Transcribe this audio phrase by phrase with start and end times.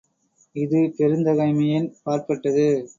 [0.55, 2.67] இது பெருந்தகைமையின் பாற்பட்டது.